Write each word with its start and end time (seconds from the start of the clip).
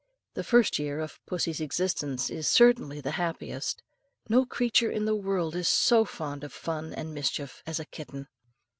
The 0.33 0.43
first 0.43 0.79
year 0.79 0.99
of 0.99 1.23
pussy's 1.27 1.61
existence 1.61 2.31
is 2.31 2.47
certainly 2.47 3.01
the 3.01 3.11
happiest. 3.21 3.83
No 4.29 4.45
creature 4.47 4.89
in 4.89 5.05
the 5.05 5.13
world 5.13 5.55
is 5.55 5.67
so 5.67 6.05
fond 6.05 6.43
of 6.43 6.51
fun 6.51 6.91
and 6.91 7.13
mischief 7.13 7.61
as 7.67 7.79
a 7.79 7.85
kitten. 7.85 8.27